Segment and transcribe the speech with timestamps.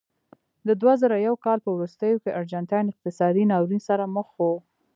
[0.67, 4.49] د دوه زره یو کال په وروستیو کې ارجنټاین اقتصادي ناورین سره مخ و.